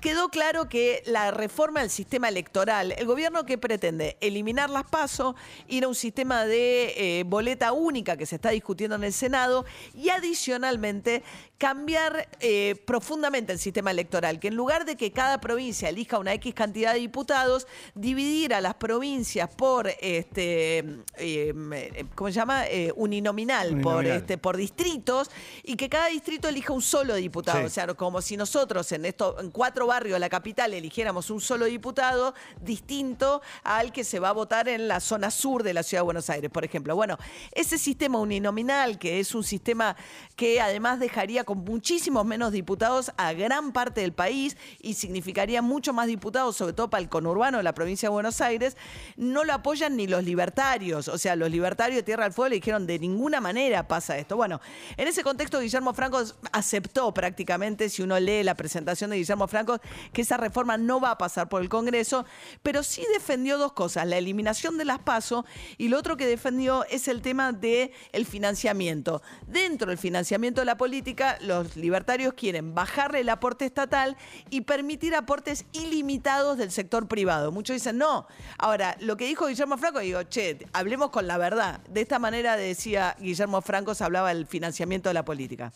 quedó 0.00 0.30
claro 0.30 0.68
que 0.70 1.02
la 1.04 1.30
reforma 1.30 1.80
del 1.80 1.90
sistema 1.90 2.28
electoral, 2.30 2.92
el 2.92 3.04
gobierno 3.04 3.44
que 3.44 3.58
pretende 3.58 4.16
eliminar 4.22 4.70
las 4.70 4.84
pasos, 4.84 5.34
ir 5.68 5.84
a 5.84 5.88
un 5.88 5.94
sistema 5.94 6.46
de 6.46 7.18
eh, 7.20 7.24
boleta 7.26 7.72
única 7.72 8.16
que 8.16 8.24
se 8.24 8.36
está 8.36 8.50
discutiendo 8.50 8.96
en 8.96 9.04
el 9.04 9.12
Senado 9.12 9.66
y 9.94 10.08
adicionalmente 10.20 11.22
cambiar 11.60 12.26
eh, 12.40 12.74
profundamente 12.86 13.52
el 13.52 13.58
sistema 13.58 13.90
electoral, 13.90 14.40
que 14.40 14.48
en 14.48 14.54
lugar 14.54 14.86
de 14.86 14.96
que 14.96 15.12
cada 15.12 15.42
provincia 15.42 15.90
elija 15.90 16.18
una 16.18 16.32
X 16.32 16.54
cantidad 16.54 16.94
de 16.94 17.00
diputados, 17.00 17.66
dividir 17.94 18.54
a 18.54 18.62
las 18.62 18.76
provincias 18.76 19.50
por 19.54 19.86
este 20.00 20.78
eh, 20.78 20.94
eh, 21.18 22.04
¿cómo 22.14 22.28
se 22.30 22.34
llama? 22.36 22.66
Eh, 22.66 22.90
uninominal, 22.96 23.78
por 23.82 24.06
este 24.06 24.38
por 24.38 24.56
distritos 24.56 25.30
y 25.62 25.76
que 25.76 25.90
cada 25.90 26.06
distrito 26.06 26.48
elija 26.48 26.72
un 26.72 26.80
solo 26.80 27.14
diputado, 27.14 27.58
Sí. 27.58 27.66
o 27.66 27.68
sea, 27.68 27.86
como 27.88 28.22
si 28.22 28.38
nosotros 28.38 28.90
en 28.92 29.04
esto 29.04 29.36
en 29.38 29.50
cuatro 29.50 29.86
barrios 29.86 30.14
de 30.14 30.20
la 30.20 30.30
capital 30.30 30.72
eligiéramos 30.72 31.28
un 31.28 31.42
solo 31.42 31.66
diputado 31.66 32.32
distinto 32.62 33.42
al 33.64 33.92
que 33.92 34.02
se 34.02 34.18
va 34.18 34.30
a 34.30 34.32
votar 34.32 34.66
en 34.70 34.88
la 34.88 34.98
zona 35.00 35.30
sur 35.30 35.62
de 35.62 35.74
la 35.74 35.82
ciudad 35.82 36.00
de 36.00 36.04
Buenos 36.06 36.30
Aires, 36.30 36.50
por 36.50 36.64
ejemplo. 36.64 36.96
Bueno, 36.96 37.18
ese 37.52 37.76
sistema 37.76 38.18
uninominal 38.18 38.98
que 38.98 39.20
es 39.20 39.34
un 39.34 39.44
sistema 39.44 39.94
que 40.36 40.58
además 40.62 41.00
dejaría 41.00 41.44
con 41.50 41.64
muchísimos 41.64 42.24
menos 42.24 42.52
diputados 42.52 43.10
a 43.16 43.32
gran 43.32 43.72
parte 43.72 44.02
del 44.02 44.12
país 44.12 44.56
y 44.80 44.94
significaría 44.94 45.62
mucho 45.62 45.92
más 45.92 46.06
diputados, 46.06 46.56
sobre 46.56 46.74
todo 46.74 46.88
para 46.90 47.02
el 47.02 47.08
conurbano 47.08 47.56
de 47.58 47.64
la 47.64 47.74
provincia 47.74 48.08
de 48.08 48.12
Buenos 48.12 48.40
Aires, 48.40 48.76
no 49.16 49.42
lo 49.42 49.52
apoyan 49.52 49.96
ni 49.96 50.06
los 50.06 50.22
libertarios. 50.22 51.08
O 51.08 51.18
sea, 51.18 51.34
los 51.34 51.50
libertarios 51.50 51.96
de 51.96 52.02
Tierra 52.04 52.22
del 52.22 52.32
Fuego 52.32 52.50
le 52.50 52.54
dijeron 52.54 52.86
de 52.86 53.00
ninguna 53.00 53.40
manera 53.40 53.88
pasa 53.88 54.16
esto. 54.16 54.36
Bueno, 54.36 54.60
en 54.96 55.08
ese 55.08 55.24
contexto 55.24 55.58
Guillermo 55.58 55.92
Franco 55.92 56.22
aceptó 56.52 57.12
prácticamente, 57.12 57.88
si 57.88 58.02
uno 58.02 58.20
lee 58.20 58.44
la 58.44 58.54
presentación 58.54 59.10
de 59.10 59.16
Guillermo 59.16 59.48
Franco, 59.48 59.80
que 60.12 60.22
esa 60.22 60.36
reforma 60.36 60.76
no 60.76 61.00
va 61.00 61.10
a 61.10 61.18
pasar 61.18 61.48
por 61.48 61.62
el 61.62 61.68
Congreso, 61.68 62.26
pero 62.62 62.84
sí 62.84 63.02
defendió 63.12 63.58
dos 63.58 63.72
cosas, 63.72 64.06
la 64.06 64.18
eliminación 64.18 64.78
de 64.78 64.84
las 64.84 65.00
PASO 65.00 65.44
y 65.78 65.88
lo 65.88 65.98
otro 65.98 66.16
que 66.16 66.28
defendió 66.28 66.84
es 66.84 67.08
el 67.08 67.22
tema 67.22 67.50
del 67.50 67.90
el 68.12 68.24
financiamiento. 68.24 69.20
Dentro 69.48 69.88
del 69.88 69.98
financiamiento 69.98 70.60
de 70.60 70.66
la 70.66 70.76
política, 70.76 71.38
los 71.42 71.76
libertarios 71.76 72.34
quieren 72.34 72.74
bajarle 72.74 73.20
el 73.20 73.28
aporte 73.28 73.64
estatal 73.64 74.16
y 74.50 74.62
permitir 74.62 75.14
aportes 75.14 75.64
ilimitados 75.72 76.58
del 76.58 76.70
sector 76.70 77.08
privado. 77.08 77.52
Muchos 77.52 77.74
dicen 77.74 77.98
no. 77.98 78.26
Ahora, 78.58 78.96
lo 79.00 79.16
que 79.16 79.26
dijo 79.26 79.46
Guillermo 79.46 79.78
Franco, 79.78 80.00
digo, 80.00 80.22
che, 80.24 80.66
hablemos 80.72 81.10
con 81.10 81.26
la 81.26 81.38
verdad. 81.38 81.80
De 81.88 82.00
esta 82.00 82.18
manera 82.18 82.56
decía 82.56 83.16
Guillermo 83.18 83.62
Franco, 83.62 83.94
se 83.94 84.04
hablaba 84.04 84.28
del 84.28 84.46
financiamiento 84.46 85.08
de 85.08 85.14
la 85.14 85.24
política. 85.24 85.72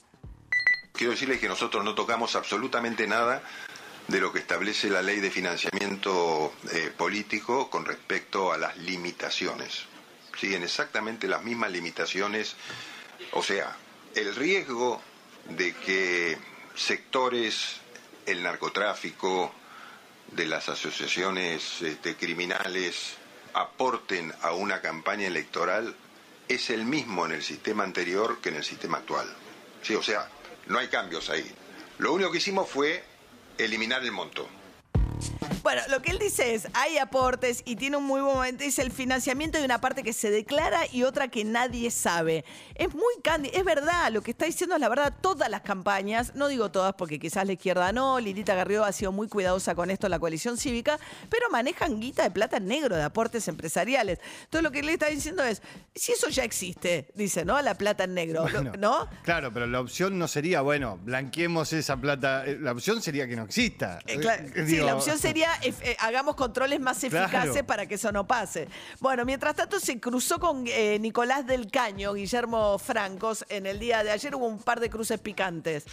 Quiero 0.93 1.13
decirles 1.13 1.41
que 1.41 1.49
nosotros 1.49 1.85
no 1.85 1.95
tocamos 1.95 2.37
absolutamente 2.37 3.07
nada 3.07 3.43
de 4.09 4.21
lo 4.21 4.33
que 4.33 4.39
establece 4.39 4.91
la 4.91 5.03
ley 5.03 5.21
de 5.21 5.31
financiamiento 5.31 6.53
eh, 6.73 6.93
político 6.97 7.71
con 7.71 7.85
respecto 7.85 8.53
a 8.53 8.59
las 8.59 8.77
limitaciones. 8.79 9.87
Siguen 10.39 10.63
exactamente 10.63 11.27
las 11.27 11.43
mismas 11.43 11.71
limitaciones. 11.71 12.57
O 13.33 13.43
sea, 13.43 13.77
el 14.15 14.35
riesgo 14.35 15.01
de 15.51 15.75
que 15.75 16.39
sectores, 16.75 17.81
el 18.27 18.43
narcotráfico, 18.43 19.53
de 20.33 20.47
las 20.47 20.69
asociaciones 20.69 21.83
este, 21.83 22.17
criminales 22.17 23.15
aporten 23.53 24.33
a 24.43 24.53
una 24.53 24.81
campaña 24.81 25.27
electoral 25.27 25.95
es 26.49 26.71
el 26.71 26.85
mismo 26.85 27.25
en 27.25 27.33
el 27.33 27.43
sistema 27.43 27.85
anterior 27.85 28.41
que 28.41 28.49
en 28.49 28.57
el 28.57 28.65
sistema 28.65 28.99
actual. 28.99 29.27
Sí, 29.83 29.95
o 29.95 30.03
sea, 30.03 30.29
no 30.67 30.79
hay 30.79 30.89
cambios 30.89 31.31
ahí. 31.31 31.51
Lo 31.99 32.13
único 32.13 32.33
que 32.33 32.39
hicimos 32.39 32.69
fue 32.69 33.05
eliminar 33.59 34.03
el 34.03 34.13
monto. 34.13 34.49
Bueno, 35.63 35.83
lo 35.89 36.03
que 36.03 36.11
él 36.11 36.19
dice 36.19 36.55
es, 36.55 36.69
hay 36.75 36.99
aportes 36.99 37.63
y 37.65 37.77
tiene 37.77 37.97
un 37.97 38.05
muy 38.05 38.21
buen 38.21 38.35
momento, 38.35 38.65
dice 38.65 38.83
el 38.83 38.91
financiamiento 38.91 39.59
de 39.59 39.65
una 39.65 39.81
parte 39.81 40.03
que 40.03 40.13
se 40.13 40.31
declara 40.31 40.81
y 40.93 41.03
otra 41.03 41.29
que 41.29 41.45
nadie 41.45 41.91
sabe. 41.91 42.45
Es 42.75 42.95
muy 42.95 43.15
candy, 43.23 43.51
es 43.53 43.65
verdad, 43.65 44.11
lo 44.13 44.23
que 44.23 44.33
está 44.33 44.47
diciendo 44.47 44.75
es 44.75 44.81
la 44.81 44.89
verdad, 44.89 45.15
todas 45.21 45.49
las 45.49 45.63
campañas, 45.63 46.35
no 46.35 46.49
digo 46.49 46.71
todas 46.71 46.95
porque 46.95 47.19
quizás 47.19 47.47
la 47.47 47.53
izquierda 47.53 47.93
no, 47.93 48.21
Lilita 48.21 48.55
Garrido 48.55 48.85
ha 48.85 48.93
sido 48.93 49.13
muy 49.13 49.29
cuidadosa 49.29 49.75
con 49.75 49.91
esto 49.91 50.07
en 50.07 50.11
la 50.13 50.19
coalición 50.19 50.57
cívica, 50.57 50.99
pero 51.31 51.49
manejan 51.51 52.01
guita 52.01 52.23
de 52.25 52.31
plata 52.31 52.57
en 52.59 52.67
negro 52.67 52.97
de 52.97 53.03
aportes 53.03 53.49
empresariales. 53.49 54.19
Entonces 54.45 54.63
lo 54.63 54.71
que 54.71 54.81
él 54.81 54.89
está 54.89 55.07
diciendo 55.07 55.43
es, 55.43 55.63
si 55.95 56.13
eso 56.13 56.29
ya 56.29 56.45
existe, 56.45 57.09
dice, 57.15 57.45
¿no? 57.45 57.61
La 57.63 57.75
plata 57.75 58.05
en 58.05 58.15
negro, 58.15 58.43
Bueno, 58.43 58.73
¿no? 58.79 59.09
Claro, 59.23 59.53
pero 59.53 59.67
la 59.67 59.81
opción 59.81 60.19
no 60.19 60.29
sería, 60.29 60.61
bueno, 60.61 60.99
blanqueemos 61.03 61.73
esa 61.73 61.97
plata. 61.97 62.45
Eh, 62.47 62.59
La 62.61 62.73
opción 62.73 63.01
sería 63.03 63.27
que 63.27 63.37
no 63.37 63.45
exista. 63.45 63.99
Eh, 64.07 64.21
Eh, 64.55 64.65
sí, 64.67 64.77
la 64.77 64.97
opción 64.97 65.19
sería 65.19 65.34
eh, 65.43 65.97
hagamos 66.01 66.35
controles 66.37 66.81
más 66.81 66.99
Claro. 67.01 67.25
eficaces 67.27 67.63
para 67.65 67.87
que 67.87 67.95
eso 67.97 68.13
no 68.13 68.27
pase. 68.27 68.69
Bueno, 69.01 69.25
mientras 69.25 69.55
tanto 69.57 69.81
se 69.81 69.99
cruzó 70.01 70.39
con 70.39 70.65
eh, 70.67 70.99
Nicolás 71.01 71.47
del 71.47 71.71
Caño, 71.71 72.15
Guillermo 72.15 72.79
Francos, 72.79 73.45
en 73.49 73.67
el 73.67 73.79
día 73.79 74.03
de 74.05 74.11
ayer 74.11 74.35
hubo 74.35 74.47
un 74.47 74.63
par 74.63 74.81
de 74.81 74.91
cruces 74.91 75.21
picantes. 75.21 75.85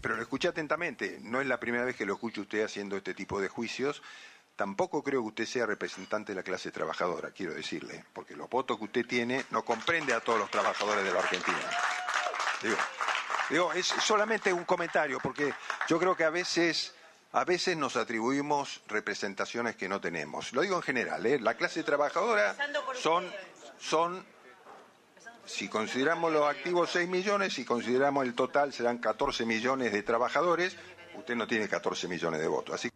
Pero 0.00 0.16
lo 0.16 0.22
escuché 0.22 0.48
atentamente. 0.48 1.18
No 1.22 1.40
es 1.40 1.46
la 1.46 1.58
primera 1.58 1.84
vez 1.84 1.96
que 1.96 2.04
lo 2.04 2.14
escucho 2.14 2.42
usted 2.42 2.62
haciendo 2.64 2.96
este 2.96 3.14
tipo 3.14 3.40
de 3.40 3.48
juicios. 3.48 4.02
Tampoco 4.56 5.02
creo 5.02 5.22
que 5.22 5.28
usted 5.28 5.46
sea 5.46 5.66
representante 5.66 6.32
de 6.32 6.36
la 6.36 6.42
clase 6.44 6.70
trabajadora, 6.70 7.32
quiero 7.32 7.54
decirle, 7.54 8.04
porque 8.12 8.36
los 8.36 8.48
votos 8.48 8.78
que 8.78 8.84
usted 8.84 9.04
tiene 9.06 9.44
no 9.50 9.64
comprende 9.64 10.14
a 10.14 10.20
todos 10.20 10.38
los 10.38 10.48
trabajadores 10.50 11.04
de 11.04 11.12
la 11.12 11.18
Argentina. 11.18 11.58
Digo, 12.62 12.76
digo, 13.50 13.72
es 13.72 13.86
solamente 13.86 14.52
un 14.52 14.64
comentario, 14.64 15.18
porque 15.20 15.52
yo 15.88 15.98
creo 15.98 16.14
que 16.16 16.22
a 16.22 16.30
veces, 16.30 16.94
a 17.34 17.44
veces 17.44 17.76
nos 17.76 17.96
atribuimos 17.96 18.80
representaciones 18.86 19.74
que 19.74 19.88
no 19.88 20.00
tenemos. 20.00 20.52
Lo 20.52 20.62
digo 20.62 20.76
en 20.76 20.82
general, 20.82 21.26
¿eh? 21.26 21.40
la 21.40 21.54
clase 21.54 21.82
trabajadora 21.82 22.54
son, 23.02 23.26
son 23.76 24.24
si 25.44 25.68
consideramos 25.68 26.32
los 26.32 26.48
activos 26.48 26.90
6 26.92 27.08
millones, 27.08 27.54
si 27.54 27.64
consideramos 27.64 28.24
el 28.24 28.34
total 28.34 28.72
serán 28.72 28.98
14 28.98 29.46
millones 29.46 29.92
de 29.92 30.04
trabajadores, 30.04 30.76
usted 31.18 31.34
no 31.34 31.48
tiene 31.48 31.68
14 31.68 32.06
millones 32.06 32.40
de 32.40 32.46
votos. 32.46 32.76
Así 32.76 32.88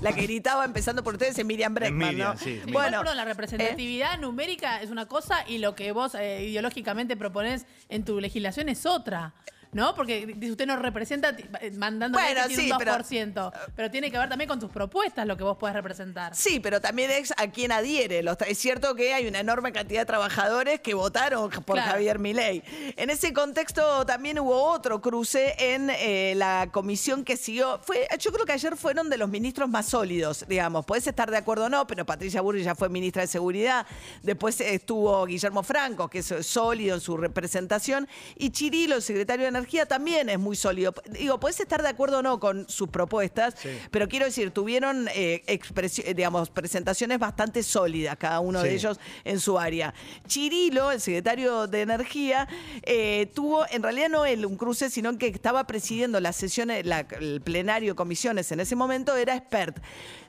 La 0.00 0.14
que 0.14 0.22
gritaba 0.22 0.64
empezando 0.64 1.04
por 1.04 1.12
ustedes 1.12 1.38
es 1.38 1.44
Miriam 1.44 1.74
Breckman, 1.74 2.12
Miriam, 2.12 2.32
¿no? 2.32 2.38
sí, 2.38 2.46
Miriam. 2.46 2.72
Bueno, 2.72 2.98
perdón, 3.00 3.18
la 3.18 3.26
representatividad 3.26 4.18
numérica 4.18 4.80
es 4.80 4.88
una 4.88 5.04
cosa 5.04 5.44
y 5.46 5.58
lo 5.58 5.74
que 5.74 5.92
vos 5.92 6.14
eh, 6.14 6.44
ideológicamente 6.44 7.14
proponés 7.18 7.66
en 7.90 8.06
tu 8.06 8.20
legislación 8.20 8.70
es 8.70 8.86
otra. 8.86 9.34
¿No? 9.72 9.94
Porque 9.94 10.26
dice 10.26 10.50
usted 10.52 10.66
no 10.66 10.76
representa 10.76 11.30
eh, 11.60 11.70
mandando 11.72 12.18
Bueno, 12.18 12.42
que 12.42 12.48
tiene 12.48 12.62
sí, 12.64 12.70
un 12.72 12.76
pero- 12.76 12.92
2%. 12.92 13.52
Pero, 13.74 13.90
tiene 13.90 14.10
que 14.10 14.18
ver 14.18 14.28
también 14.28 14.46
con 14.46 14.60
tus 14.60 14.70
propuestas 14.70 15.26
lo 15.26 15.34
que 15.34 15.44
vos 15.44 15.56
podés 15.56 15.74
representar. 15.74 16.36
Sí, 16.36 16.60
pero 16.60 16.78
también 16.82 17.10
es 17.10 17.32
a 17.38 17.46
quien 17.50 17.72
adhiere. 17.72 18.22
Los 18.22 18.36
es 18.46 18.58
cierto 18.58 18.94
que 18.94 19.14
hay 19.14 19.26
una 19.26 19.40
enorme 19.40 19.72
cantidad 19.72 20.02
de 20.02 20.06
trabajadores 20.06 20.80
que 20.80 20.92
votaron 20.92 21.48
por 21.48 21.76
Claro. 21.76 21.90
Javier 21.92 22.18
Milei. 22.18 22.62
En 22.98 23.08
ese 23.08 23.32
contexto 23.32 24.04
también 24.04 24.38
hubo 24.40 24.62
otro 24.62 25.00
cruce 25.00 25.54
en 25.58 25.88
eh, 25.88 26.34
la 26.36 26.68
comisión 26.70 27.24
que 27.24 27.38
siguió. 27.38 27.80
Fue, 27.82 28.06
yo 28.18 28.30
creo 28.30 28.44
que 28.44 28.52
ayer 28.52 28.76
fueron 28.76 29.08
de 29.08 29.16
los 29.16 29.30
ministros 29.30 29.70
más 29.70 29.86
sólidos, 29.86 30.44
digamos. 30.46 30.84
Podés 30.84 31.06
estar 31.06 31.30
de 31.30 31.38
acuerdo 31.38 31.64
o 31.64 31.68
no, 31.70 31.86
pero 31.86 32.04
Patricia 32.04 32.42
Burri 32.42 32.62
ya 32.62 32.74
fue 32.74 32.90
ministra 32.90 33.22
de 33.22 33.28
Seguridad. 33.28 33.86
Después 34.22 34.60
estuvo 34.60 35.24
Guillermo 35.24 35.62
Franco, 35.62 36.08
que 36.10 36.18
es 36.18 36.26
sólido 36.42 36.94
en 36.96 37.00
su 37.00 37.16
representación. 37.16 38.06
Y 38.36 38.50
Chirilo, 38.50 38.96
el 38.96 39.02
secretario 39.02 39.44
de 39.44 39.48
Energía, 39.48 39.61
también 39.86 40.28
es 40.28 40.38
muy 40.38 40.56
sólido. 40.56 40.94
Digo, 41.10 41.38
podés 41.40 41.60
estar 41.60 41.82
de 41.82 41.88
acuerdo 41.88 42.18
o 42.18 42.22
no 42.22 42.38
con 42.40 42.68
sus 42.68 42.88
propuestas, 42.88 43.54
pero 43.90 44.08
quiero 44.08 44.26
decir, 44.26 44.50
tuvieron 44.50 45.08
eh, 45.14 45.42
eh, 45.46 46.14
digamos, 46.14 46.50
presentaciones 46.50 47.18
bastante 47.18 47.62
sólidas, 47.62 48.16
cada 48.16 48.40
uno 48.40 48.60
de 48.62 48.74
ellos 48.74 49.00
en 49.24 49.40
su 49.40 49.58
área. 49.58 49.94
Chirilo, 50.26 50.92
el 50.92 51.00
secretario 51.00 51.66
de 51.66 51.82
Energía, 51.82 52.48
eh, 52.82 53.30
tuvo, 53.34 53.64
en 53.70 53.82
realidad 53.82 54.08
no 54.08 54.24
él 54.24 54.46
un 54.46 54.56
cruce, 54.56 54.90
sino 54.90 55.16
que 55.18 55.26
estaba 55.28 55.66
presidiendo 55.66 56.20
las 56.20 56.36
sesiones, 56.36 56.86
la- 56.86 57.06
el 57.20 57.40
plenario 57.40 57.92
de 57.92 57.96
comisiones 57.96 58.50
en 58.52 58.60
ese 58.60 58.76
momento, 58.76 59.16
era 59.16 59.34
expert. 59.36 59.78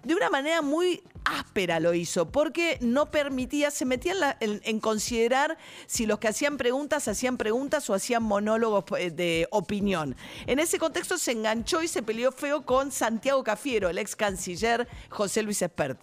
De 0.04 0.14
una 0.16 0.30
manera 0.30 0.62
muy 0.62 1.02
áspera 1.24 1.80
lo 1.80 1.94
hizo, 1.94 2.30
porque 2.30 2.78
no 2.82 3.10
permitía, 3.10 3.72
se 3.72 3.86
metía 3.86 4.12
en, 4.12 4.20
la- 4.20 4.38
en- 4.42 4.62
en 4.66 4.80
considerar 4.80 5.58
si 5.88 6.06
los 6.06 6.20
que 6.20 6.28
hacían 6.28 6.58
preguntas 6.58 7.08
hacían 7.08 7.38
preguntas 7.38 7.90
o 7.90 7.94
hacían 7.94 8.24
monólogos 8.24 8.84
eh, 9.00 9.10
de 9.24 9.48
opinión. 9.52 10.16
En 10.48 10.60
ese 10.60 10.78
contexto 10.78 11.18
se 11.18 11.32
enganchó 11.32 11.82
y 11.82 11.88
se 11.88 12.04
peleó 12.04 12.32
feo 12.32 12.66
con 12.66 12.92
Santiago 12.92 13.44
Cafiero, 13.44 13.90
el 13.90 13.98
ex 13.98 14.16
canciller 14.16 14.88
José 15.10 15.42
Luis 15.44 15.62
Espert. 15.62 16.00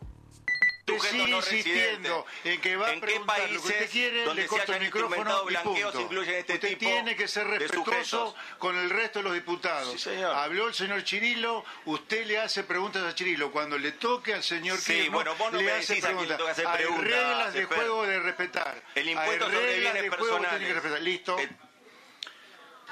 no 1.14 1.28
insistiendo 1.28 2.26
en 2.42 2.60
que 2.60 2.76
va 2.76 2.88
a 2.88 2.92
¿En 2.94 3.00
qué 3.00 3.06
preguntar 3.06 3.38
lo 3.38 3.46
que 3.48 3.56
usted 3.58 3.74
países 3.76 3.90
quiere, 3.90 4.24
donde 4.24 4.42
le 4.42 4.48
corto 4.48 4.72
el 4.74 4.80
micrófono 4.80 5.44
y 5.48 5.54
punto. 5.58 6.00
incluyen 6.00 6.34
este 6.34 6.54
usted 6.54 6.68
tipo 6.70 6.78
tiene 6.80 7.14
que 7.14 7.28
ser 7.28 7.46
respetuoso 7.46 8.34
con 8.58 8.76
el 8.76 8.90
resto 8.90 9.20
de 9.20 9.22
los 9.24 9.34
diputados. 9.34 9.92
Sí, 9.92 9.98
señor. 9.98 10.34
Habló 10.34 10.66
el 10.66 10.74
señor 10.74 11.04
Chirilo, 11.04 11.64
usted 11.84 12.26
le 12.26 12.38
hace 12.38 12.64
preguntas 12.64 13.04
a 13.04 13.14
Chirilo. 13.14 13.52
Cuando 13.52 13.78
le 13.78 13.92
toque 13.92 14.34
al 14.34 14.42
señor 14.42 14.78
Sí, 14.78 14.92
Kirchner, 14.94 15.10
bueno, 15.12 15.34
vos 15.36 15.52
no 15.52 15.58
le 15.58 15.64
me 15.64 15.72
hace 15.72 15.96
preguntas. 16.00 16.40
Hay 16.58 16.84
reglas 16.84 17.52
de 17.54 17.62
Esper. 17.62 17.76
juego 17.78 18.06
de 18.06 18.18
respetar. 18.20 18.82
El 18.96 19.08
impuesto 19.10 19.44
Hay 19.46 19.52
sobre 19.52 19.66
reglas 19.66 19.92
bienes 19.92 20.02
de 20.02 20.08
juego 20.16 20.38
que 20.40 20.46
tiene 20.48 20.66
que 20.66 20.72
personales. 20.72 20.74
respetar. 20.74 21.02
Listo. 21.02 21.38
Eh, 21.38 21.48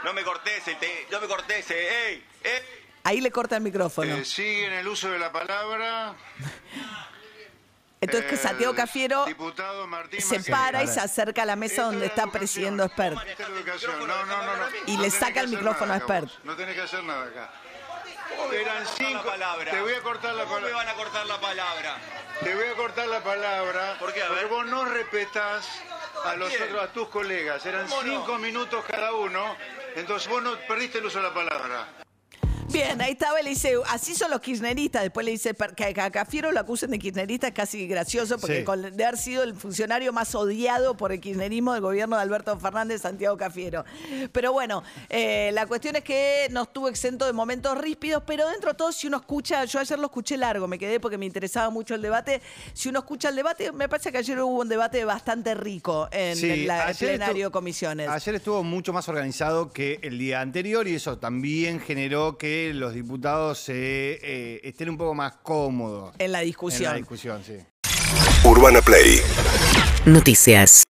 No 0.04 0.12
me 0.12 0.22
cortes, 0.22 0.64
te- 0.64 1.06
no 1.10 1.20
me 1.20 1.26
cortes, 1.26 1.70
eh, 1.70 2.06
ey, 2.08 2.24
ey. 2.44 2.62
Ahí 3.04 3.20
le 3.20 3.30
corta 3.30 3.56
el 3.56 3.62
micrófono. 3.62 4.14
Eh, 4.16 4.24
sigue 4.24 4.66
en 4.66 4.72
el 4.74 4.88
uso 4.88 5.10
de 5.10 5.18
la 5.18 5.32
palabra. 5.32 6.14
Entonces 8.00 8.30
que 8.30 8.36
Santiago 8.36 8.76
Cafiero 8.76 9.24
diputado 9.26 9.84
Martín 9.88 10.20
se 10.22 10.38
para 10.52 10.84
y 10.84 10.86
se 10.86 11.00
acerca 11.00 11.42
a 11.42 11.46
la 11.46 11.56
mesa 11.56 11.82
donde 11.82 12.06
es 12.06 12.10
está 12.12 12.22
educación. 12.22 12.30
presidiendo 12.40 12.84
Expert. 12.84 13.16
Esta 13.26 13.42
es 13.42 13.48
la 13.48 13.56
educación. 13.56 13.98
No, 13.98 14.06
no, 14.06 14.26
no, 14.26 14.56
no. 14.56 14.64
Y 14.86 14.96
No 14.96 15.02
le 15.02 15.10
saca 15.10 15.40
el 15.40 15.48
micrófono 15.48 15.86
nada 15.86 15.94
a 15.94 15.98
Expert. 16.18 16.44
No 16.44 16.54
tenés 16.54 16.76
que 16.76 16.82
hacer 16.82 17.02
nada 17.02 17.24
acá. 17.24 17.50
¿Cómo 18.36 18.48
me 18.50 18.58
van 18.58 18.68
a 18.68 18.70
Eran 18.72 18.84
cortar 18.84 18.96
cinco. 19.08 19.14
la 19.24 19.30
palabra? 19.32 19.70
Te 19.72 19.80
voy 19.80 19.92
a 19.94 20.00
cortar 20.02 20.34
la 20.34 20.44
¿Cómo 20.44 20.54
me 20.54 20.60
palabra. 20.60 20.76
van 20.76 20.88
a 20.88 20.94
cortar 20.94 21.26
la 21.26 21.40
palabra? 21.40 21.96
Te 22.44 22.54
voy 22.54 22.66
a 22.68 22.74
cortar 22.76 23.08
la 23.08 23.20
palabra. 23.24 23.96
¿Por 23.98 24.14
qué? 24.14 24.22
A 24.22 24.28
Porque 24.28 24.42
ver. 24.44 24.52
vos 24.52 24.66
no 24.66 24.84
respetas 24.84 25.66
a 26.24 26.36
los 26.36 26.52
otros, 26.52 26.82
a 26.82 26.92
tus 26.92 27.08
colegas. 27.08 27.64
Eran 27.66 27.86
cinco 27.88 28.38
minutos 28.38 28.84
cada 28.88 29.12
uno. 29.12 29.56
Entonces 29.94 30.28
vos 30.28 30.42
no 30.42 30.56
perdiste 30.66 30.98
el 30.98 31.06
uso 31.06 31.18
de 31.18 31.28
la 31.28 31.34
palabra. 31.34 31.88
Bien, 32.70 33.00
ahí 33.00 33.12
estaba, 33.12 33.40
le 33.40 33.48
dice, 33.50 33.74
así 33.88 34.14
son 34.14 34.30
los 34.30 34.40
kirchneristas. 34.40 35.02
Después 35.02 35.24
le 35.24 35.32
dice 35.32 35.54
que 35.74 35.84
a 36.00 36.10
Cafiero 36.10 36.52
lo 36.52 36.60
acusen 36.60 36.90
de 36.90 36.98
kirchnerista, 36.98 37.48
es 37.48 37.54
casi 37.54 37.86
gracioso, 37.88 38.38
porque 38.38 38.58
Sí. 38.58 38.64
con- 38.64 38.82
de 38.94 39.04
haber 39.04 39.16
sido 39.18 39.42
el 39.42 39.54
funcionario 39.54 40.12
más 40.12 40.34
odiado 40.34 40.94
por 40.94 41.10
el 41.10 41.18
kirchnerismo 41.20 41.72
del 41.72 41.80
gobierno 41.82 42.16
de 42.16 42.22
Alberto 42.22 42.58
Fernández, 42.58 43.00
Santiago 43.02 43.38
Cafiero. 43.38 43.84
Pero 44.32 44.52
bueno, 44.52 44.82
eh, 45.08 45.50
la 45.54 45.66
cuestión 45.66 45.96
es 45.96 46.04
que 46.04 46.48
no 46.50 46.64
estuvo 46.64 46.88
exento 46.88 47.24
de 47.24 47.32
momentos 47.32 47.76
ríspidos, 47.78 48.22
pero 48.26 48.46
dentro 48.48 48.72
de 48.72 48.76
todo, 48.76 48.92
si 48.92 49.06
uno 49.06 49.16
escucha, 49.16 49.64
yo 49.64 49.80
ayer 49.80 49.98
lo 49.98 50.06
escuché 50.06 50.36
largo, 50.36 50.68
me 50.68 50.78
quedé 50.78 51.00
porque 51.00 51.16
me 51.16 51.24
interesaba 51.26 51.70
mucho 51.70 51.94
el 51.94 52.02
debate. 52.02 52.42
Si 52.74 52.90
uno 52.90 52.98
escucha 52.98 53.30
el 53.30 53.36
debate, 53.36 53.72
me 53.72 53.88
parece 53.88 54.12
que 54.12 54.18
ayer 54.18 54.40
hubo 54.42 54.60
un 54.60 54.68
debate 54.68 55.04
bastante 55.06 55.54
rico 55.54 56.06
en 56.12 56.36
Sí, 56.36 56.50
el 56.50 56.66
la- 56.66 56.92
plenario 56.98 57.48
estu- 57.48 57.52
comisiones. 57.52 58.08
Ayer 58.10 58.34
estuvo 58.34 58.62
mucho 58.62 58.92
más 58.92 59.08
organizado 59.08 59.72
que 59.72 60.00
el 60.02 60.18
día 60.18 60.42
anterior 60.42 60.86
y 60.86 60.94
eso 60.96 61.16
también 61.18 61.80
generó 61.80 62.36
que 62.36 62.57
los 62.74 62.94
diputados 62.94 63.58
se, 63.58 63.74
eh, 64.22 64.60
estén 64.64 64.90
un 64.90 64.96
poco 64.98 65.14
más 65.14 65.34
cómodos 65.42 66.14
En 66.18 66.32
la 66.32 66.40
en 66.40 66.46
discusión. 66.46 66.92
la 66.92 66.96
discusión. 66.98 67.42
Sí. 67.44 67.56
Urbana 68.44 68.80
Play 68.82 69.20
Noticias. 70.06 70.84